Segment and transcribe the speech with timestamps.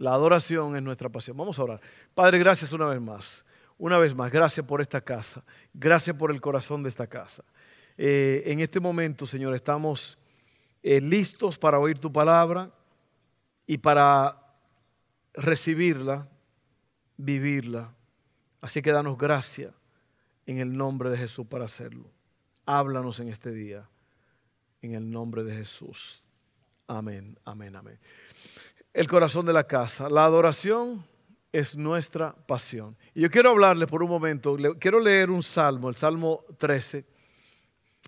[0.00, 1.36] La adoración es nuestra pasión.
[1.36, 1.80] Vamos a orar.
[2.14, 3.44] Padre, gracias una vez más.
[3.76, 5.44] Una vez más, gracias por esta casa.
[5.74, 7.44] Gracias por el corazón de esta casa.
[7.98, 10.16] Eh, en este momento, Señor, estamos
[10.82, 12.70] eh, listos para oír tu palabra
[13.66, 14.42] y para
[15.34, 16.26] recibirla,
[17.18, 17.92] vivirla.
[18.62, 19.74] Así que danos gracia
[20.46, 22.10] en el nombre de Jesús para hacerlo.
[22.64, 23.86] Háblanos en este día,
[24.80, 26.24] en el nombre de Jesús.
[26.86, 27.98] Amén, amén, amén
[28.92, 30.08] el corazón de la casa.
[30.08, 31.04] La adoración
[31.52, 32.96] es nuestra pasión.
[33.14, 37.04] Y yo quiero hablarle por un momento, quiero leer un salmo, el Salmo 13.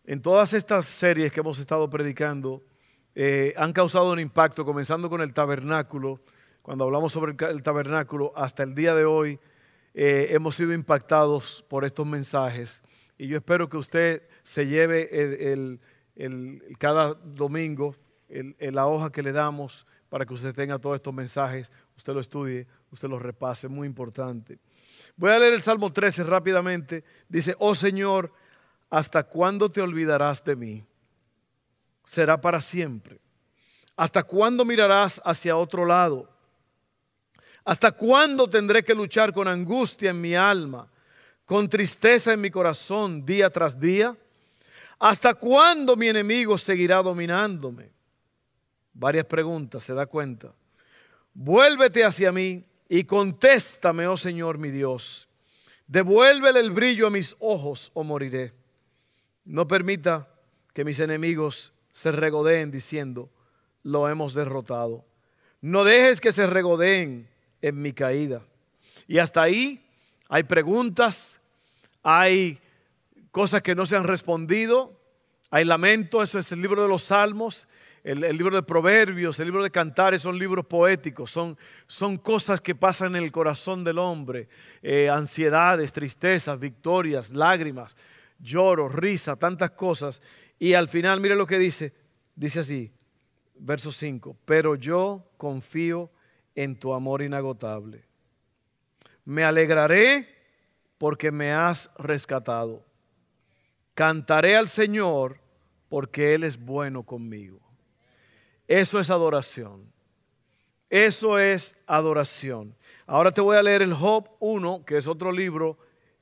[0.07, 2.63] En todas estas series que hemos estado predicando,
[3.15, 6.21] eh, han causado un impacto, comenzando con el tabernáculo,
[6.63, 9.39] cuando hablamos sobre el, tabernáculo, hasta el día de hoy
[9.95, 12.83] eh, hemos sido impactados por estos mensajes.
[13.19, 15.09] Y yo espero que usted se lleve
[15.53, 15.81] el,
[16.79, 17.95] cada domingo
[18.59, 22.67] la hoja que le damos para que usted tenga todos estos mensajes, usted lo estudie,
[22.91, 24.59] usted los repase, muy importante.
[25.17, 27.03] Voy a leer el Salmo 13 rápidamente.
[27.31, 28.31] Dice, oh Señor,
[28.91, 30.85] ¿hasta cuándo te olvidarás de mí?
[32.05, 33.21] Será para siempre.
[33.97, 36.29] ¿Hasta cuándo mirarás hacia otro lado?
[37.65, 40.93] ¿Hasta cuándo tendré que luchar con angustia en mi alma,
[41.47, 44.15] con tristeza en mi corazón día tras día?
[44.99, 47.92] ¿Hasta cuándo mi enemigo seguirá dominándome?
[48.95, 50.53] Varias preguntas, se da cuenta.
[51.35, 55.29] Vuélvete hacia mí y contéstame, oh Señor mi Dios.
[55.87, 58.53] Devuélvele el brillo a mis ojos o moriré.
[59.45, 60.29] No permita
[60.73, 63.31] que mis enemigos se regodeen diciendo,
[63.83, 65.05] lo hemos derrotado.
[65.61, 67.29] No dejes que se regodeen
[67.61, 68.43] en mi caída.
[69.07, 69.85] Y hasta ahí
[70.29, 71.41] hay preguntas,
[72.03, 72.59] hay
[73.31, 74.99] cosas que no se han respondido,
[75.51, 77.69] hay lamento, eso es el libro de los salmos,
[78.05, 82.75] el, libro de Proverbios, el libro de Cantares son libros poéticos, son, son cosas que
[82.75, 84.49] pasan en el corazón del hombre,
[84.83, 87.97] eh, ansiedades, tristezas, victorias, lágrimas,
[88.41, 90.21] lloro, risa, tantas cosas.
[90.59, 91.93] Y al final, mire lo que dice,
[92.35, 92.93] dice así,
[93.55, 96.11] verso 5, pero yo confío
[96.57, 98.05] en tu amor inagotable.
[99.25, 100.29] Me alegraré
[100.99, 102.85] porque me has rescatado.
[103.95, 105.39] Cantaré al Señor
[105.89, 107.61] porque Él es bueno conmigo.
[108.73, 109.93] Eso es adoración.
[110.89, 112.75] Eso es adoración.
[113.07, 115.77] Ahora te voy a leer el Job 1, que es otro libro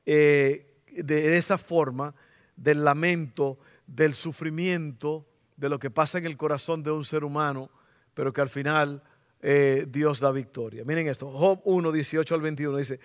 [0.04, 2.12] eh, de esa forma,
[2.56, 7.70] del lamento, del sufrimiento, de lo que pasa en el corazón de un ser humano,
[8.14, 9.00] pero que al final
[9.42, 10.82] eh, Dios da victoria.
[10.84, 12.98] Miren esto, Job 1, 18 al 21 dice,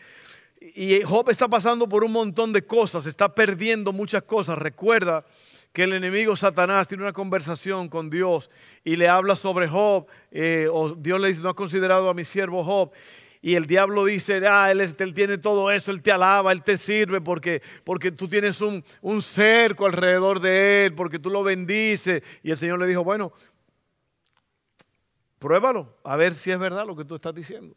[0.59, 4.57] y Job está pasando por un montón de cosas, está perdiendo muchas cosas.
[4.57, 5.23] Recuerda
[5.75, 8.50] que el enemigo Satanás tiene una conversación con Dios
[8.86, 12.24] y le habla sobre Job, eh, o Dios le dice, no ha considerado a mi
[12.24, 12.91] siervo Job.
[13.41, 17.19] Y el diablo dice, ah, él, tiene todo eso, él te alaba, él te sirve
[17.19, 22.24] porque, porque tú tienes un, un cerco alrededor de él, porque tú lo bendices.
[22.42, 23.34] Y el Señor le dijo, bueno,
[25.40, 27.75] pruébalo, a ver si es verdad lo que tú estás diciendo.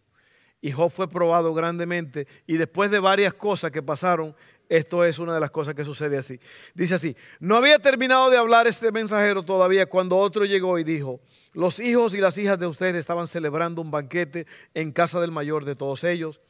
[0.61, 4.35] Y Job fue probado grandemente y después de varias cosas que pasaron,
[4.69, 6.39] esto es una de las cosas que sucede así.
[6.75, 11.21] Dice así, no había terminado de hablar este mensajero todavía cuando otro llegó y dijo,
[11.53, 15.65] los hijos y las hijas de ustedes estaban celebrando un banquete en casa del mayor
[15.65, 16.41] de todos ellos,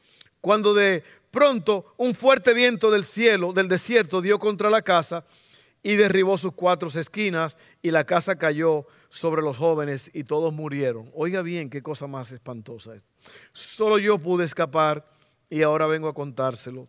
[0.41, 5.25] cuando de pronto un fuerte viento del cielo, del desierto, dio contra la casa
[5.83, 11.11] y derribó sus cuatro esquinas y la casa cayó sobre los jóvenes y todos murieron.
[11.15, 13.05] Oiga bien, qué cosa más espantosa es.
[13.53, 15.05] Solo yo pude escapar
[15.49, 16.87] y ahora vengo a contárselo.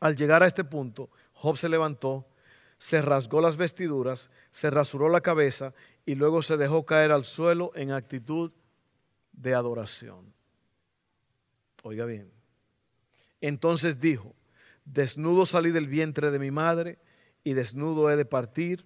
[0.00, 2.26] Al llegar a este punto, Job se levantó,
[2.78, 5.74] se rasgó las vestiduras, se rasuró la cabeza
[6.04, 8.52] y luego se dejó caer al suelo en actitud
[9.32, 10.32] de adoración.
[11.82, 12.30] Oiga bien.
[13.40, 14.34] Entonces dijo,
[14.84, 16.98] desnudo salí del vientre de mi madre
[17.44, 18.84] y desnudo he de partir.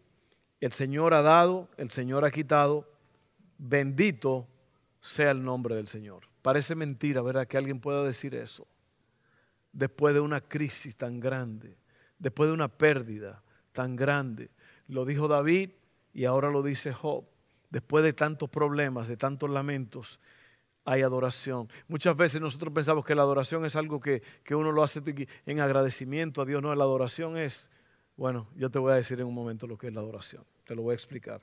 [0.61, 2.89] El Señor ha dado, el Señor ha quitado.
[3.59, 4.47] Bendito
[5.01, 6.29] sea el nombre del Señor.
[6.43, 7.47] Parece mentira, ¿verdad?
[7.47, 8.67] Que alguien pueda decir eso
[9.77, 11.77] después de una crisis tan grande,
[12.19, 13.43] después de una pérdida
[13.73, 14.51] tan grande.
[14.89, 15.71] Lo dijo David
[16.15, 17.25] y ahora lo dice Job.
[17.69, 20.19] Después de tantos problemas, de tantos lamentos,
[20.85, 21.69] hay adoración.
[21.89, 25.03] Muchas veces nosotros pensamos que la adoración es algo que, uno lo hace
[25.45, 26.63] en agradecimiento a Dios.
[26.63, 27.69] No, la adoración es,
[28.17, 30.45] bueno, yo te voy a decir en un momento lo que es la adoración.
[30.65, 31.41] Te lo voy a explicar.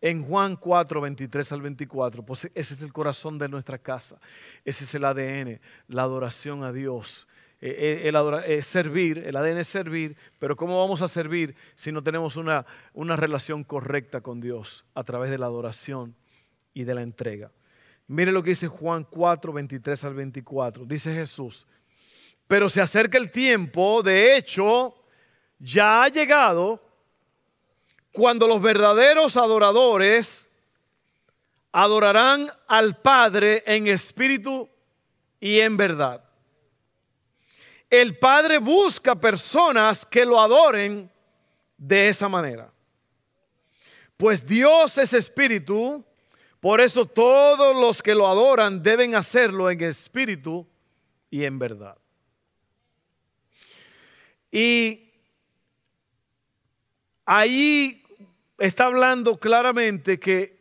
[0.00, 4.20] En Juan 4, 23 al 24, pues ese es el corazón de nuestra casa.
[4.64, 7.26] Ese es el ADN, la adoración a Dios.
[7.60, 8.16] Eh, eh, el,
[8.46, 12.66] es servir, el ADN es servir, pero ¿cómo vamos a servir si no tenemos una,
[12.92, 16.14] una relación correcta con Dios a través de la adoración
[16.74, 17.50] y de la entrega?
[18.06, 20.84] Mire lo que dice Juan 4, 23 al 24.
[20.84, 21.66] Dice Jesús,
[22.46, 24.94] pero se acerca el tiempo, de hecho,
[25.58, 26.82] ya ha llegado
[28.12, 30.50] cuando los verdaderos adoradores
[31.72, 34.68] adorarán al Padre en espíritu
[35.38, 36.24] y en verdad.
[37.90, 41.10] El Padre busca personas que lo adoren
[41.76, 42.72] de esa manera.
[44.16, 46.04] Pues Dios es espíritu,
[46.60, 50.66] por eso todos los que lo adoran deben hacerlo en espíritu
[51.30, 51.98] y en verdad.
[54.50, 55.05] Y
[57.26, 58.02] ahí
[58.56, 60.56] está hablando claramente que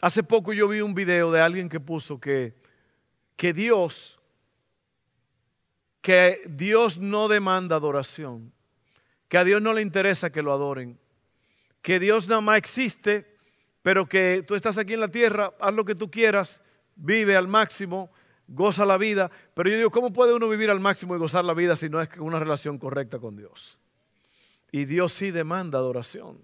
[0.00, 2.54] hace poco yo vi un video de alguien que puso que,
[3.36, 4.18] que Dios,
[6.00, 8.52] que Dios no demanda adoración,
[9.28, 10.98] que a Dios no le interesa que lo adoren,
[11.82, 13.36] que Dios nada más existe,
[13.82, 16.62] pero que tú estás aquí en la tierra, haz lo que tú quieras,
[16.96, 18.10] vive al máximo,
[18.46, 21.54] goza la vida, pero yo digo, ¿cómo puede uno vivir al máximo y gozar la
[21.54, 23.78] vida si no es una relación correcta con Dios?
[24.74, 26.36] Y Dios sí demanda adoración.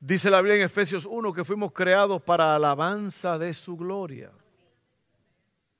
[0.00, 4.32] Dice la Biblia en Efesios 1 que fuimos creados para alabanza de su gloria.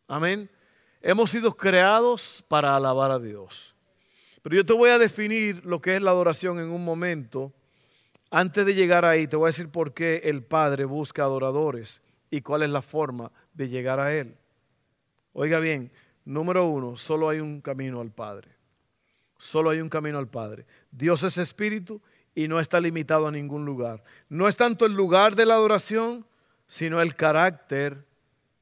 [0.07, 0.49] Amén.
[1.03, 3.75] Hemos sido creados para alabar a Dios.
[4.41, 7.53] Pero yo te voy a definir lo que es la adoración en un momento.
[8.31, 12.01] Antes de llegar ahí, te voy a decir por qué el Padre busca adoradores
[12.31, 14.37] y cuál es la forma de llegar a Él.
[15.33, 15.91] Oiga bien,
[16.25, 18.58] número uno, solo hay un camino al Padre.
[19.39, 20.67] Solo hay un camino al Padre.
[20.91, 22.03] Dios es espíritu
[22.35, 24.03] y no está limitado a ningún lugar.
[24.29, 26.27] No es tanto el lugar de la adoración,
[26.67, 28.05] sino el carácter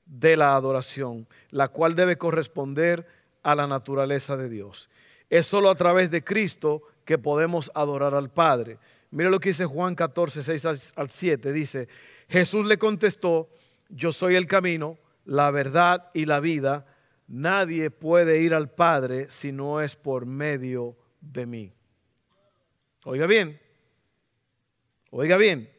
[0.04, 3.06] de la adoración, la cual debe corresponder
[3.42, 4.88] a la naturaleza de Dios.
[5.28, 8.78] Es solo a través de Cristo que podemos adorar al Padre.
[9.10, 11.52] Mire lo que dice Juan 14, 6 al 7.
[11.52, 11.88] Dice,
[12.28, 13.48] Jesús le contestó,
[13.88, 16.86] yo soy el camino, la verdad y la vida.
[17.28, 21.72] Nadie puede ir al Padre si no es por medio de mí.
[23.04, 23.60] Oiga bien,
[25.18, 25.70] Oiga bien,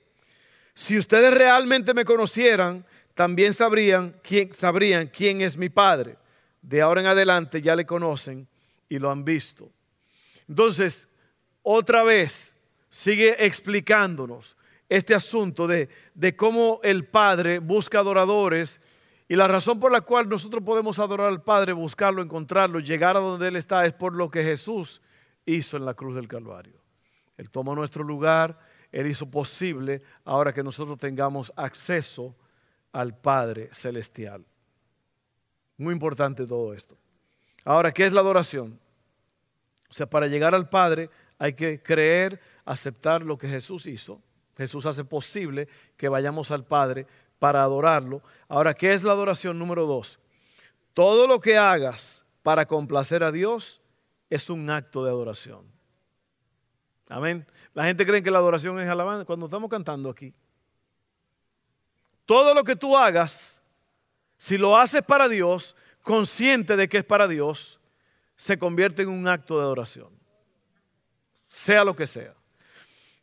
[0.74, 2.84] si ustedes realmente me conocieran,
[3.14, 6.18] también sabrían quién, sabrían quién es mi Padre.
[6.62, 8.48] De ahora en adelante ya le conocen
[8.90, 9.70] y lo han visto.
[10.48, 11.08] Entonces,
[11.62, 12.56] otra vez,
[12.90, 14.58] sigue explicándonos
[14.90, 18.80] este asunto de, de cómo el Padre busca adoradores
[19.28, 23.20] y la razón por la cual nosotros podemos adorar al Padre, buscarlo, encontrarlo, llegar a
[23.20, 25.02] donde Él está, es por lo que Jesús
[25.46, 26.82] hizo en la cruz del Calvario.
[27.38, 28.58] Él tomó nuestro lugar,
[28.92, 32.36] él hizo posible ahora que nosotros tengamos acceso
[32.92, 34.46] al Padre Celestial.
[35.78, 36.98] Muy importante todo esto.
[37.64, 38.80] Ahora, ¿qué es la adoración?
[39.90, 44.22] O sea, para llegar al Padre hay que creer, aceptar lo que Jesús hizo.
[44.58, 47.06] Jesús hace posible que vayamos al Padre
[47.40, 48.22] para adorarlo.
[48.48, 50.20] Ahora, ¿qué es la adoración número dos?
[50.94, 53.82] Todo lo que hagas para complacer a Dios
[54.30, 55.66] es un acto de adoración.
[57.10, 57.46] Amén.
[57.74, 60.34] La gente cree que la adoración es alabanza cuando estamos cantando aquí.
[62.26, 63.62] Todo lo que tú hagas,
[64.38, 67.80] si lo haces para Dios, consciente de que es para Dios,
[68.36, 70.10] se convierte en un acto de adoración.
[71.48, 72.34] Sea lo que sea.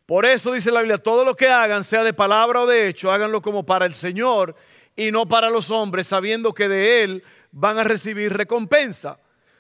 [0.07, 3.11] Por eso dice la Biblia, todo lo que hagan, sea de palabra o de hecho,
[3.11, 4.55] háganlo como para el Señor
[4.95, 9.19] y no para los hombres, sabiendo que de Él van a recibir recompensa.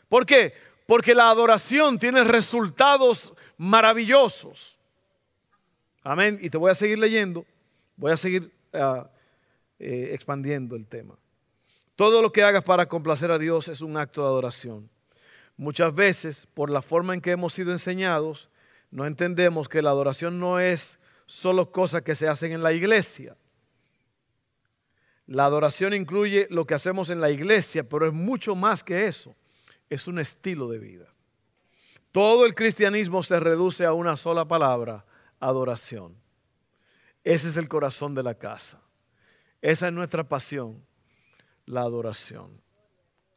[0.08, 0.54] ¿Por qué?
[0.86, 4.76] Porque la adoración tiene resultados maravillosos.
[6.02, 6.38] Amén.
[6.42, 7.46] Y te voy a seguir leyendo,
[7.96, 9.08] voy a seguir ah,
[9.78, 11.16] eh, expandiendo el tema.
[11.96, 14.90] Todo lo que hagas para complacer a Dios es un acto de adoración.
[15.56, 18.50] Muchas veces, por la forma en que hemos sido enseñados,
[18.94, 23.36] no entendemos que la adoración no es solo cosas que se hacen en la iglesia.
[25.26, 29.34] La adoración incluye lo que hacemos en la iglesia, pero es mucho más que eso
[29.90, 31.12] es un estilo de vida.
[32.12, 35.04] Todo el cristianismo se reduce a una sola palabra,
[35.40, 36.16] adoración.
[37.24, 38.80] Ese es el corazón de la casa.
[39.60, 40.86] Esa es nuestra pasión,
[41.66, 42.62] la adoración.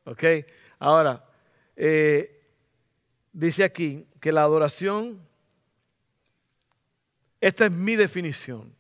[0.06, 0.24] ¿Ok?
[0.78, 1.26] Ahora,
[1.76, 2.44] eh,
[3.34, 5.28] dice aquí que la adoración,
[7.40, 8.76] esta es mi definición.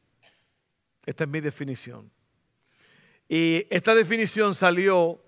[1.05, 2.11] Esta es mi definición.
[3.29, 5.21] Y esta definición salió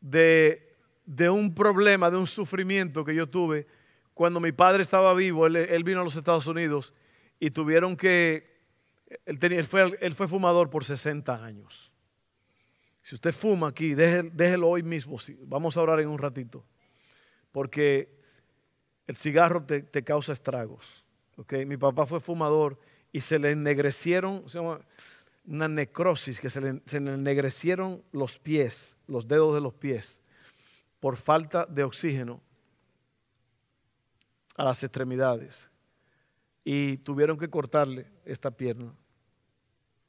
[0.00, 3.66] de, de un problema, de un sufrimiento que yo tuve
[4.14, 5.46] cuando mi padre estaba vivo.
[5.46, 6.92] Él, vino a los Estados Unidos
[7.38, 8.54] y tuvieron que...
[9.26, 11.92] Él, tenía, él, fue, él fue fumador por 60 años.
[13.02, 15.18] Si usted fuma aquí, déjelo hoy mismo.
[15.40, 16.64] Vamos a orar en un ratito.
[17.52, 18.18] Porque
[19.06, 21.03] el cigarro te, te causa estragos.
[21.66, 22.78] Mi papá fue fumador
[23.12, 24.58] y se le ennegrecieron, se
[25.46, 30.20] una necrosis, que se le, se ennegrecieron los pies, los dedos de los pies,
[31.00, 32.40] por falta de oxígeno
[34.56, 35.70] a las extremidades.
[36.64, 38.94] Y tuvieron que cortarle esta pierna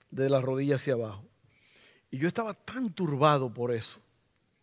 [0.09, 1.25] de la rodilla hacia abajo.
[2.09, 3.99] Y yo estaba tan turbado por eso.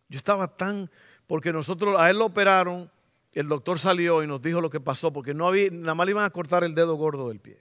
[0.09, 0.89] Yo estaba tan,
[1.27, 2.89] porque nosotros, a él lo operaron,
[3.33, 6.11] el doctor salió y nos dijo lo que pasó, porque no había, nada más le
[6.11, 7.59] iban a cortar el dedo gordo del pie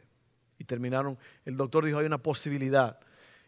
[0.59, 3.01] y terminaron, el doctor dijo, hay una posibilidad.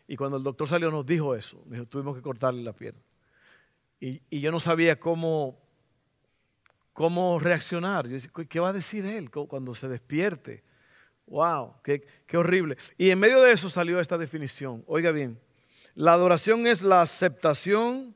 [0.08, 3.00] Y cuando el doctor salió nos dijo eso, dijo, tuvimos que cortarle la pierna.
[4.00, 5.58] Y, yo no sabía cómo,
[6.92, 8.06] cómo reaccionar.
[8.06, 10.62] Yo decía, ¿qué va a decir él cuando se despierte?
[11.26, 11.76] ¡Wow!
[11.82, 12.76] Qué, qué horrible!
[12.98, 14.84] Y en medio de eso salió esta definición.
[14.86, 15.40] Oiga bien,
[15.94, 18.14] la adoración es la aceptación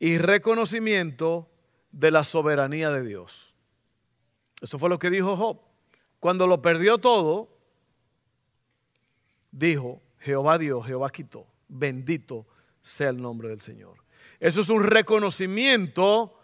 [0.00, 1.48] y reconocimiento
[1.96, 3.54] de la soberanía de Dios.
[4.60, 5.60] Eso fue lo que dijo Job.
[6.20, 7.48] Cuando lo perdió todo,
[9.50, 12.46] dijo, Jehová dio, Jehová quitó, bendito
[12.82, 13.96] sea el nombre del Señor.
[14.40, 16.38] Eso es un reconocimiento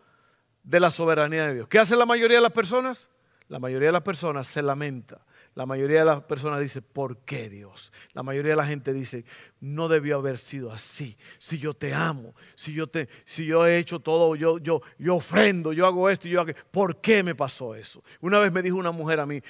[0.62, 1.68] de la soberanía de Dios.
[1.68, 3.10] ¿Qué hace la mayoría de las personas?
[3.48, 5.20] La mayoría de las personas se lamenta.
[5.54, 7.92] La mayoría de las personas dice, ¿por qué Dios?
[8.14, 9.24] La mayoría de la gente dice,
[9.60, 11.16] no debió haber sido así.
[11.38, 15.16] Si yo te amo, si yo, te, si yo he hecho todo, yo, yo, yo
[15.16, 16.52] ofrendo, yo hago esto, yo hago...
[16.70, 18.02] ¿Por qué me pasó eso?
[18.20, 19.42] Una vez me dijo una mujer a mí,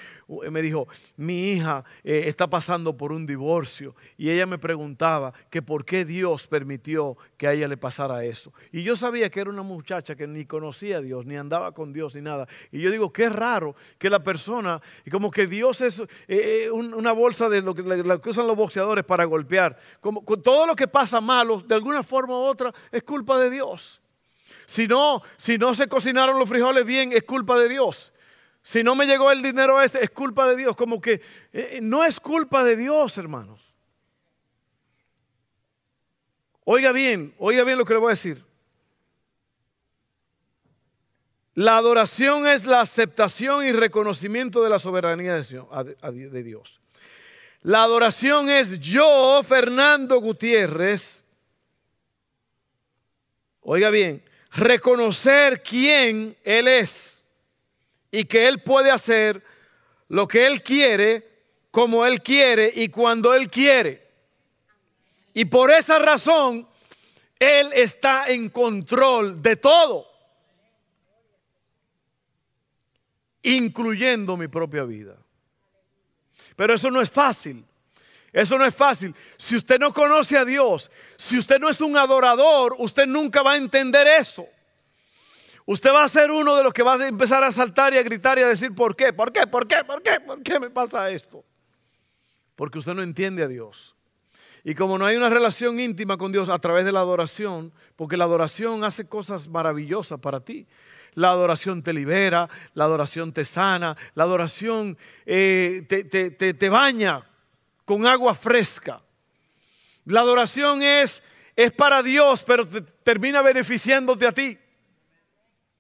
[0.51, 5.63] me dijo, mi hija eh, está pasando por un divorcio y ella me preguntaba que
[5.63, 8.53] por qué Dios permitió que a ella le pasara eso.
[8.73, 11.93] Y yo sabía que era una muchacha que ni conocía a Dios, ni andaba con
[11.93, 12.49] Dios, ni nada.
[12.73, 14.81] Y yo digo, qué raro que la persona,
[15.11, 18.57] como que Dios es eh, eh, una bolsa de lo que, lo que usan los
[18.57, 22.73] boxeadores para golpear como, con todo lo que pasa malo, de alguna forma u otra,
[22.91, 24.01] es culpa de Dios.
[24.67, 28.13] Si no, si no se cocinaron los frijoles bien, es culpa de Dios.
[28.63, 30.77] Si no me llegó el dinero este, es culpa de Dios.
[30.77, 31.21] Como que
[31.53, 33.75] eh, no es culpa de Dios, hermanos.
[36.65, 38.45] Oiga bien, oiga bien lo que le voy a decir.
[41.55, 46.81] La adoración es la aceptación y reconocimiento de la soberanía de Dios.
[47.63, 51.23] La adoración es yo, Fernando Gutiérrez,
[53.61, 57.23] oiga bien, reconocer quién Él es
[58.11, 59.45] y que Él puede hacer
[60.09, 61.29] lo que Él quiere,
[61.71, 64.11] como Él quiere y cuando Él quiere.
[65.33, 66.67] Y por esa razón,
[67.39, 70.12] Él está en control de todo,
[73.43, 75.17] incluyendo mi propia vida.
[76.57, 77.65] Pero eso no es fácil.
[78.33, 79.15] Eso no es fácil.
[79.37, 83.53] Si usted no conoce a Dios, si usted no es un adorador, usted nunca va
[83.53, 84.47] a entender eso.
[85.67, 88.03] Usted va a ser uno de los que va a empezar a saltar y a
[88.03, 89.13] gritar y a decir, ¿por qué?
[89.13, 89.47] ¿Por qué?
[89.47, 89.85] ¿Por qué?
[89.85, 90.19] ¿Por qué?
[90.21, 91.45] ¿Por qué me pasa esto?
[92.57, 93.95] Porque usted no entiende a Dios.
[94.65, 98.17] Y como no hay una relación íntima con Dios a través de la adoración, porque
[98.17, 100.67] la adoración hace cosas maravillosas para ti.
[101.15, 107.23] La adoración te libera, la adoración te sana, la adoración eh, te, baña
[107.85, 109.03] con agua fresca.
[110.05, 111.23] La adoración es,
[111.55, 112.67] es para Dios, pero
[113.03, 114.59] termina beneficiándote a ti.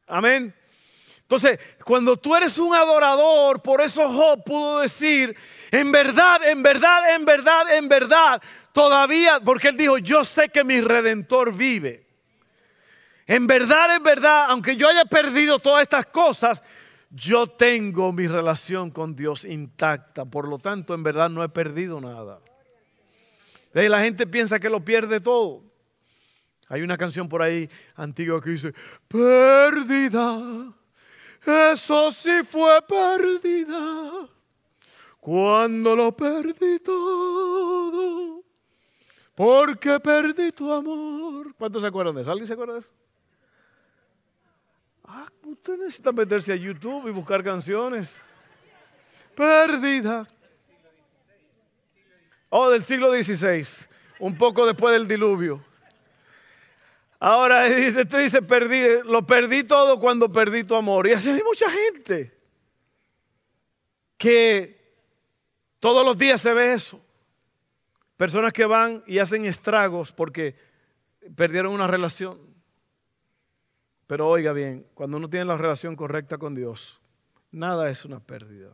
[0.06, 0.54] Amén.
[1.32, 5.34] Entonces, cuando tú eres un adorador, por eso Job pudo decir,
[5.70, 10.64] en verdad, en verdad, en verdad, en verdad, todavía, porque él dijo, yo sé que
[10.64, 12.06] mi redentor vive.
[13.26, 16.62] En verdad, en verdad, aunque yo haya perdido todas estas cosas,
[17.10, 20.24] yo tengo mi relación con Dios intacta.
[20.24, 22.40] Por lo tanto, en verdad no he perdido nada.
[23.72, 25.62] La gente piensa que lo pierde todo.
[26.68, 28.72] Hay una canción por ahí antigua que dice,
[29.06, 30.72] perdida,
[31.44, 34.28] eso sí fue perdida,
[35.20, 38.41] cuando lo perdí todo,
[39.34, 41.54] porque perdí tu amor.
[41.56, 42.30] ¿Cuántos se acuerdan de eso?
[42.30, 42.92] ¿Alguien se acuerda de eso?
[45.04, 48.20] Ah, usted necesita meterse a YouTube y buscar canciones.
[49.34, 50.28] Perdida.
[52.50, 53.66] Oh, del siglo XVI,
[54.18, 55.64] un poco después del diluvio.
[57.18, 61.06] Ahora dice, usted dice, perdí, lo perdí todo cuando perdí tu amor.
[61.06, 62.36] Y así hay mucha gente
[64.18, 64.78] que
[65.80, 67.00] todos los días se ve eso.
[68.22, 70.54] Personas que van y hacen estragos porque
[71.34, 72.38] perdieron una relación.
[74.06, 77.00] Pero oiga bien, cuando uno tiene la relación correcta con Dios,
[77.50, 78.72] nada es una pérdida.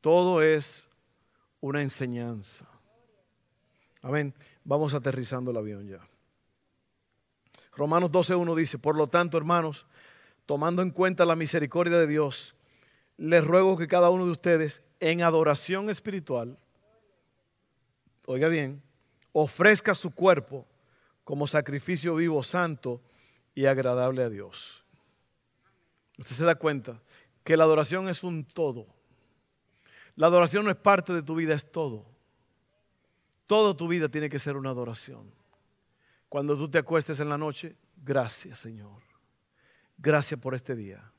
[0.00, 0.86] Todo es
[1.58, 2.68] una enseñanza.
[4.00, 4.32] Amén.
[4.62, 6.06] Vamos aterrizando el avión ya.
[7.74, 9.86] Romanos 12.1 dice, por lo tanto, hermanos,
[10.46, 12.54] tomando en cuenta la misericordia de Dios,
[13.16, 16.60] les ruego que cada uno de ustedes, en adoración espiritual,
[18.26, 18.82] oiga bien,
[19.32, 20.66] ofrezca su cuerpo
[21.24, 23.02] como sacrificio vivo, santo
[23.54, 24.84] y agradable a Dios.
[26.18, 27.00] Usted se da cuenta
[27.42, 28.86] que la adoración es un todo.
[30.14, 32.06] La adoración no es parte de tu vida, es todo.
[33.46, 35.32] Toda tu vida tiene que ser una adoración.
[36.28, 39.02] Cuando tú te acuestes en la noche, gracias Señor.
[39.98, 41.12] Gracias por este día.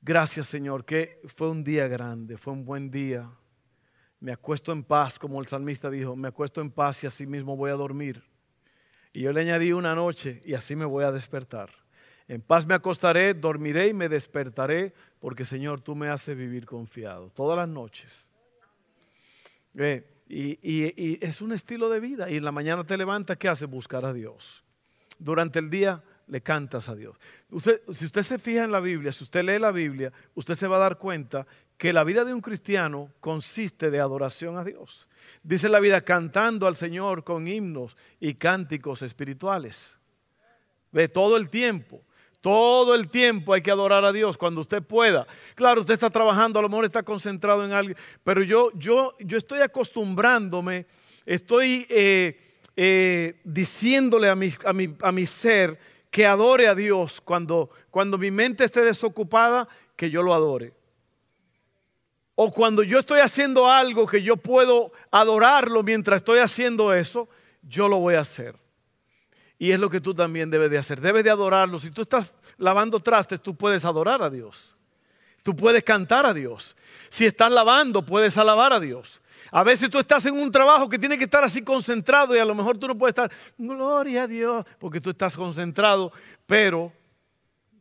[0.00, 3.30] Gracias Señor, que fue un día grande, fue un buen día.
[4.26, 7.56] Me acuesto en paz, como el salmista dijo, me acuesto en paz y así mismo
[7.56, 8.24] voy a dormir.
[9.12, 11.70] Y yo le añadí una noche y así me voy a despertar.
[12.26, 17.30] En paz me acostaré, dormiré y me despertaré, porque Señor, tú me haces vivir confiado
[17.36, 18.26] todas las noches.
[20.28, 22.28] y, es un estilo de vida.
[22.28, 23.66] Y en la mañana te levantas, ¿qué hace?
[23.66, 24.64] Buscar a Dios.
[25.20, 27.16] Durante el día le cantas a Dios.
[27.92, 30.78] Si usted se fija en la Biblia, si usted lee la Biblia, usted se va
[30.78, 35.08] a dar cuenta que la vida de un cristiano consiste de adoración a Dios.
[35.42, 39.98] Dice la vida cantando al Señor con himnos y cánticos espirituales.
[40.92, 42.02] Ve todo el tiempo.
[42.40, 45.26] Todo el tiempo hay que adorar a Dios cuando usted pueda.
[45.54, 49.36] Claro, usted está trabajando, a lo mejor está concentrado en algo, pero yo, yo, yo
[49.36, 50.86] estoy acostumbrándome,
[51.24, 52.38] estoy eh,
[52.76, 55.76] eh, diciéndole a mi, a, mi, a mi ser
[56.08, 60.72] que adore a Dios cuando, cuando mi mente esté desocupada, que yo lo adore.
[62.36, 67.28] O cuando yo estoy haciendo algo que yo puedo adorarlo mientras estoy haciendo eso,
[67.62, 68.54] yo lo voy a hacer.
[69.58, 71.00] Y es lo que tú también debes de hacer.
[71.00, 71.78] Debes de adorarlo.
[71.78, 74.76] Si tú estás lavando trastes, tú puedes adorar a Dios.
[75.42, 76.76] Tú puedes cantar a Dios.
[77.08, 79.22] Si estás lavando, puedes alabar a Dios.
[79.50, 82.44] A veces tú estás en un trabajo que tiene que estar así concentrado y a
[82.44, 86.12] lo mejor tú no puedes estar, gloria a Dios, porque tú estás concentrado,
[86.46, 86.92] pero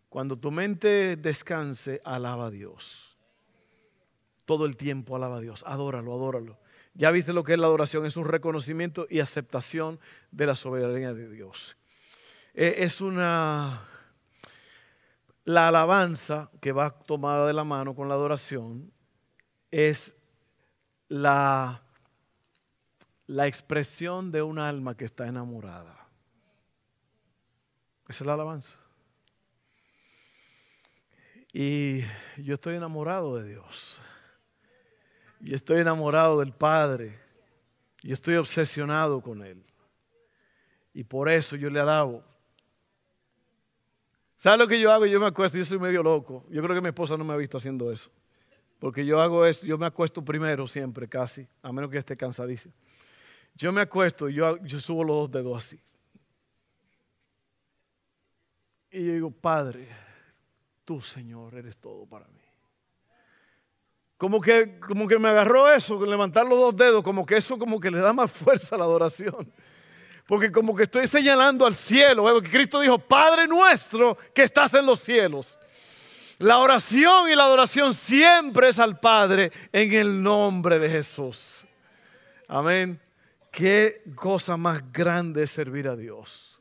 [0.08, 3.15] cuando tu mente descanse, alaba a Dios.
[4.46, 6.60] Todo el tiempo alaba a Dios, adóralo, adóralo.
[6.94, 10.00] Ya viste lo que es la adoración, es un reconocimiento y aceptación
[10.32, 11.76] de la soberanía de Dios.
[12.54, 13.86] Eh, es una,
[15.44, 18.94] la alabanza que va tomada de la mano con la adoración
[19.72, 20.16] es
[21.10, 21.84] la,
[23.28, 26.08] la expresión de un alma que está enamorada.
[28.08, 28.78] Esa es la alabanza.
[31.52, 32.02] Y
[32.38, 34.02] yo estoy enamorado de Dios.
[35.46, 37.20] Y estoy enamorado del Padre.
[38.02, 39.64] Y estoy obsesionado con Él.
[40.92, 42.24] Y por eso yo le alabo.
[44.38, 45.06] ¿Sabe lo que yo hago?
[45.06, 46.46] Yo me acuesto, yo soy medio loco.
[46.50, 48.10] Yo creo que mi esposa no me ha visto haciendo eso.
[48.80, 52.74] Porque yo hago eso, yo me acuesto primero siempre, casi, a menos que esté cansadísimo.
[53.54, 55.80] Yo me acuesto y yo, yo subo los dos dedos así.
[58.90, 59.90] Y yo digo, Padre,
[60.84, 62.45] tú, Señor, eres todo para mí.
[64.18, 67.80] Como que, como que me agarró eso, levantar los dos dedos, como que eso como
[67.80, 69.52] que le da más fuerza a la adoración.
[70.26, 74.86] Porque como que estoy señalando al cielo, porque Cristo dijo, Padre nuestro que estás en
[74.86, 75.58] los cielos.
[76.40, 81.66] La oración y la adoración siempre es al Padre en el nombre de Jesús.
[82.48, 83.00] Amén.
[83.52, 86.60] Qué cosa más grande es servir a Dios.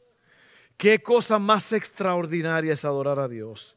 [0.76, 3.74] Qué cosa más extraordinaria es adorar a Dios.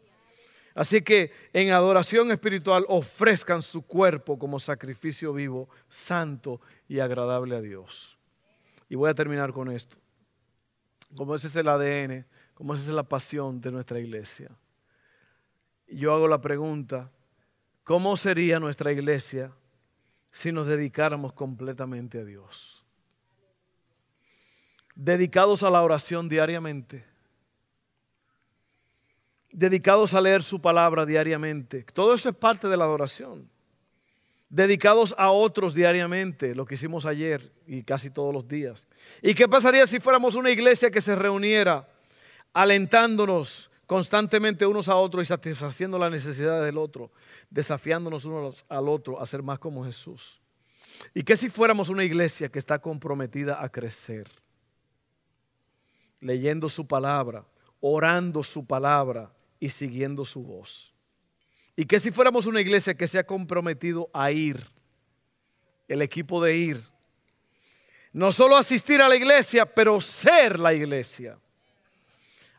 [0.78, 7.62] Así que en adoración espiritual ofrezcan su cuerpo como sacrificio vivo, santo y agradable a
[7.62, 8.18] Dios.
[8.88, 9.98] Y voy a terminar con esto.
[11.18, 14.52] Como ese es el ADN, como esa es la pasión de nuestra iglesia
[15.88, 17.12] yo hago la pregunta,
[17.84, 19.52] ¿cómo sería nuestra iglesia
[20.32, 22.84] si nos dedicáramos completamente a Dios?
[24.96, 27.06] Dedicados a la oración diariamente,
[29.52, 31.84] dedicados a leer su palabra diariamente.
[31.94, 33.50] Todo eso es parte de la adoración.
[34.50, 38.88] Dedicados a otros diariamente, lo que hicimos ayer y casi todos los días.
[39.22, 41.88] ¿Y qué pasaría si fuéramos una iglesia que se reuniera
[42.54, 47.12] alentándonos, constantemente unos a otros y satisfaciendo las necesidades del otro,
[47.50, 50.42] desafiándonos unos al otro a ser más como Jesús.
[51.14, 54.30] ¿Y qué si fuéramos una iglesia que está comprometida a crecer?
[56.20, 57.46] Leyendo su palabra,
[57.80, 59.30] orando su palabra
[59.60, 60.94] y siguiendo su voz.
[61.76, 64.66] ¿Y qué si fuéramos una iglesia que se ha comprometido a ir?
[65.88, 66.84] El equipo de ir.
[68.12, 71.38] No solo asistir a la iglesia, pero ser la iglesia.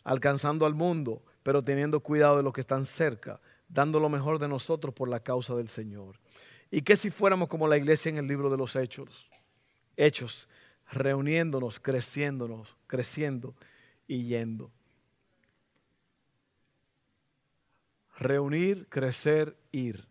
[0.05, 4.49] Alcanzando al mundo, pero teniendo cuidado de los que están cerca, dando lo mejor de
[4.49, 6.21] nosotros por la causa del Señor.
[6.71, 9.29] ¿Y qué si fuéramos como la iglesia en el libro de los Hechos?
[9.97, 10.49] Hechos,
[10.93, 13.55] reuniéndonos, creciéndonos, creciendo
[14.07, 14.71] y yendo.
[18.29, 20.07] Reunir, crecer, ir.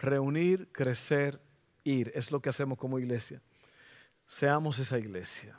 [0.00, 1.40] Reunir, crecer,
[1.84, 2.10] ir.
[2.16, 3.40] Es lo que hacemos como iglesia.
[4.26, 5.56] Seamos esa iglesia.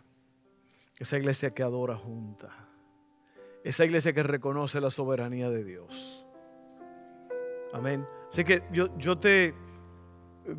[0.99, 2.49] Esa iglesia que adora junta.
[3.63, 6.25] Esa iglesia que reconoce la soberanía de Dios.
[7.71, 8.05] Amén.
[8.29, 9.53] Así que yo, yo, te,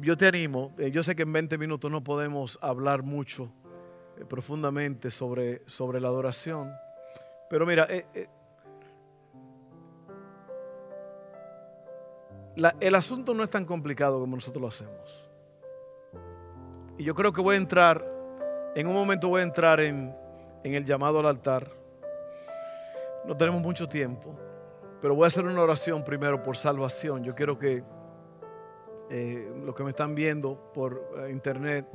[0.01, 0.75] yo te animo.
[0.79, 3.53] Eh, yo sé que en 20 minutos no podemos hablar mucho
[4.17, 6.73] eh, profundamente sobre, sobre la adoración.
[7.51, 8.29] Pero mira, eh,
[12.81, 15.29] el asunto no es tan complicado como nosotros lo hacemos.
[16.97, 18.05] Y yo creo que voy a entrar,
[18.75, 20.15] en un momento voy a entrar en,
[20.65, 21.71] en el llamado al altar.
[23.25, 24.35] No tenemos mucho tiempo,
[25.01, 27.23] pero voy a hacer una oración primero por salvación.
[27.23, 27.85] Yo quiero que
[29.11, 31.87] eh, los que me están viendo por eh, internet,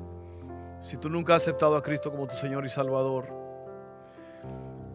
[0.81, 3.42] si tú nunca has aceptado a Cristo como tu Señor y Salvador,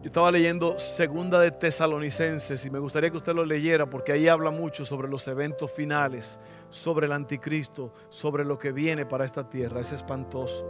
[0.01, 4.29] yo estaba leyendo Segunda de Tesalonicenses y me gustaría que usted lo leyera porque ahí
[4.29, 9.49] habla mucho sobre los eventos finales, sobre el anticristo, sobre lo que viene para esta
[9.49, 9.81] tierra.
[9.81, 10.65] Es espantoso.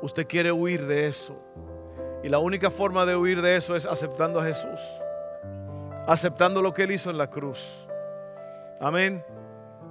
[0.00, 1.42] Usted quiere huir de eso.
[2.22, 4.80] Y la única forma de huir de eso es aceptando a Jesús.
[6.06, 7.88] Aceptando lo que Él hizo en la cruz.
[8.80, 9.24] Amén.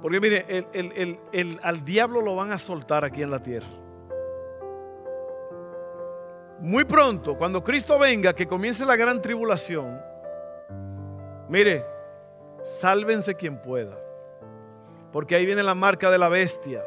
[0.01, 0.65] Porque mire,
[1.61, 3.67] al diablo lo van a soltar aquí en la tierra.
[6.59, 10.01] Muy pronto, cuando Cristo venga, que comience la gran tribulación,
[11.49, 11.85] mire,
[12.63, 13.97] sálvense quien pueda,
[15.11, 16.83] porque ahí viene la marca de la bestia.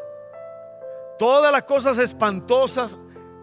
[1.19, 2.97] Todas las cosas espantosas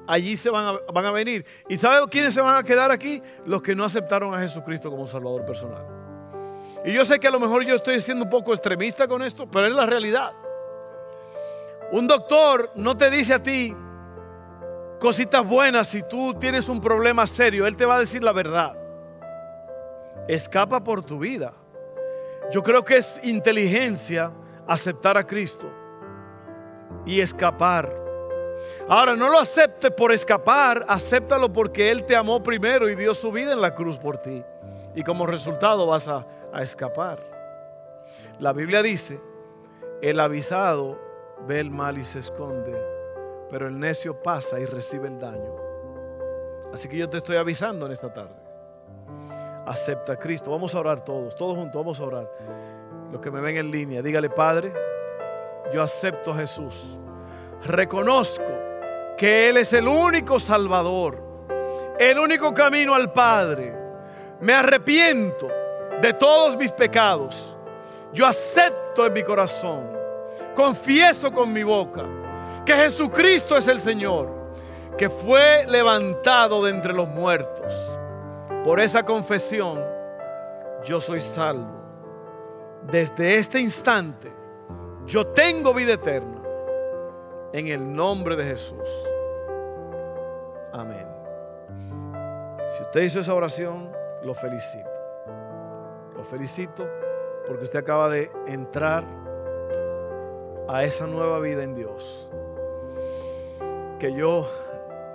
[0.08, 1.46] allí se van a, van a venir.
[1.70, 3.22] ¿Y sabe quiénes se van a quedar aquí?
[3.46, 5.86] Los que no aceptaron a Jesucristo como Salvador personal.
[6.86, 9.50] Y yo sé que a lo mejor yo estoy siendo un poco extremista con esto,
[9.50, 10.32] pero es la realidad.
[11.92, 13.76] Un doctor no te dice a ti,
[15.00, 17.68] cositas buenas si tú tienes un problema serio.
[17.68, 18.76] Él te va a decir la verdad.
[20.28, 21.54] Escapa por tu vida.
[22.52, 24.32] Yo creo que es inteligencia
[24.68, 25.70] aceptar a Cristo
[27.06, 27.94] y escapar.
[28.90, 33.32] Ahora, no lo acepte por escapar, acéptalo porque Él te amó primero y dio su
[33.32, 34.44] vida en la cruz por ti.
[34.96, 37.20] Y como resultado vas a, a escapar.
[38.40, 39.20] La Biblia dice,
[40.02, 41.00] el avisado
[41.48, 42.97] ve el mal y se esconde
[43.50, 45.56] pero el necio pasa y recibe el daño.
[46.74, 48.36] Así que yo te estoy avisando en esta tarde.
[49.66, 50.52] Acepta a Cristo.
[50.52, 52.32] Vamos a orar todos, todos juntos, vamos a orar.
[53.12, 54.74] Los que me ven en línea, dígale, Padre,
[55.74, 57.00] yo acepto a Jesús.
[57.66, 58.44] Reconozco
[59.18, 61.18] que Él es el único Salvador,
[61.98, 63.74] el único camino al Padre.
[64.42, 65.48] Me arrepiento
[66.02, 67.58] de todos mis pecados.
[68.14, 69.90] Yo acepto en mi corazón,
[70.56, 72.04] confieso con mi boca
[72.68, 74.28] que Jesucristo es el Señor,
[74.98, 77.74] que fue levantado de entre los muertos.
[78.66, 79.82] Por esa confesión,
[80.84, 81.72] yo soy salvo.
[82.84, 84.34] Desde este instante,
[85.06, 86.42] yo tengo vida eterna.
[87.54, 88.90] En el nombre de Jesús.
[90.74, 91.08] Amén.
[92.76, 93.90] Si usted hizo esa oración,
[94.24, 94.90] lo felicito.
[96.18, 96.86] Lo felicito
[97.48, 99.06] porque usted acaba de entrar
[100.68, 102.30] a esa nueva vida en Dios
[104.00, 104.50] que yo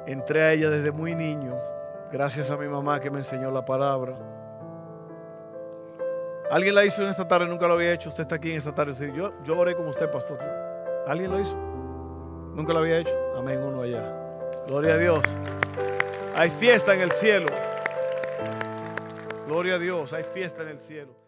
[0.07, 1.57] entré a ella desde muy niño,
[2.11, 4.16] gracias a mi mamá que me enseñó la palabra.
[6.51, 7.47] ¿Alguien la hizo en esta tarde?
[7.47, 8.11] Nunca lo había hecho.
[8.11, 8.95] Usted está aquí en esta tarde.
[9.16, 10.38] Yo, yo oré como usted, pastor.
[11.07, 11.57] ¿Alguien lo hizo?
[12.55, 13.16] Nunca lo había hecho.
[13.37, 14.03] Amén, uno allá.
[14.66, 15.23] Gloria a Dios.
[16.37, 17.47] Hay fiesta en el cielo.
[19.47, 21.22] Gloria a Dios, hay fiesta en el cielo.